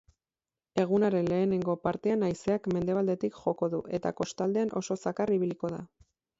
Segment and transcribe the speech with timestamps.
[0.83, 5.87] Egunaren lehenengo partean haizeak mendebaldetik joko du eta kostaldean oso zakar ibiliko da.